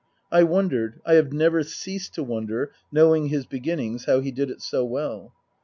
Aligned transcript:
I 0.31 0.41
wondered, 0.41 0.99
I 1.05 1.13
have 1.13 1.31
never 1.31 1.61
ceased 1.61 2.15
to 2.15 2.23
wonder, 2.23 2.71
knowing 2.91 3.27
his 3.27 3.45
beginnings, 3.45 4.05
how 4.05 4.19
he 4.19 4.31
did 4.31 4.49
it 4.49 4.63
so 4.63 4.83
well. 4.83 5.35